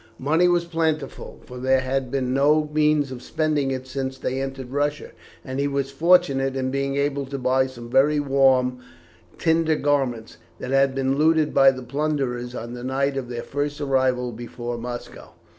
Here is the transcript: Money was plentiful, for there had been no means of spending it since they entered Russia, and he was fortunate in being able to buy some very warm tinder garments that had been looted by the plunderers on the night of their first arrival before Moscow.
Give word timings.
Money 0.17 0.47
was 0.47 0.65
plentiful, 0.65 1.39
for 1.45 1.59
there 1.59 1.81
had 1.81 2.09
been 2.09 2.33
no 2.33 2.67
means 2.73 3.11
of 3.11 3.21
spending 3.21 3.69
it 3.69 3.85
since 3.85 4.17
they 4.17 4.41
entered 4.41 4.71
Russia, 4.71 5.11
and 5.45 5.59
he 5.59 5.67
was 5.67 5.91
fortunate 5.91 6.55
in 6.55 6.71
being 6.71 6.95
able 6.95 7.23
to 7.27 7.37
buy 7.37 7.67
some 7.67 7.87
very 7.87 8.19
warm 8.19 8.79
tinder 9.37 9.75
garments 9.75 10.37
that 10.57 10.71
had 10.71 10.95
been 10.95 11.19
looted 11.19 11.53
by 11.53 11.69
the 11.69 11.83
plunderers 11.83 12.55
on 12.55 12.73
the 12.73 12.83
night 12.83 13.15
of 13.15 13.29
their 13.29 13.43
first 13.43 13.79
arrival 13.79 14.31
before 14.31 14.75
Moscow. 14.75 15.35